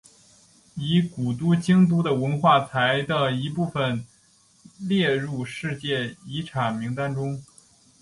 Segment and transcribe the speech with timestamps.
[0.73, 4.03] 以古都京都的文化财的一部份
[4.79, 7.39] 列入世界遗产名单中。